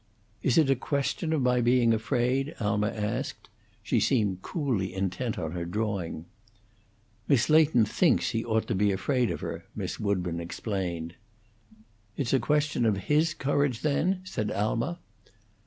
"Is 0.41 0.57
it 0.57 0.71
a 0.71 0.75
question 0.75 1.31
of 1.31 1.43
my 1.43 1.61
being 1.61 1.93
afraid?" 1.93 2.55
Alma 2.59 2.87
asked; 2.89 3.49
she 3.83 3.99
seemed 3.99 4.41
coolly 4.41 4.95
intent 4.95 5.37
on 5.37 5.51
her 5.51 5.63
drawing. 5.63 6.25
"Miss 7.27 7.51
Leighton 7.51 7.85
thinks 7.85 8.31
he 8.31 8.43
ought 8.43 8.65
to 8.69 8.73
be 8.73 8.91
afraid 8.91 9.29
of 9.29 9.41
her," 9.41 9.65
Miss 9.75 9.99
Woodburn 9.99 10.39
explained. 10.39 11.13
"It's 12.17 12.33
a 12.33 12.39
question 12.39 12.83
of 12.87 12.97
his 13.11 13.35
courage, 13.35 13.81
then?" 13.83 14.21
said 14.23 14.49
Alma. 14.49 14.97